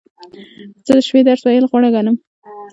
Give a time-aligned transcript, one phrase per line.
[0.85, 2.15] زه د شپې درس ویل غوره ګڼم.